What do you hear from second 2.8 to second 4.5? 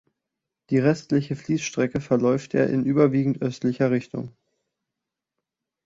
überwiegend östlicher Richtung.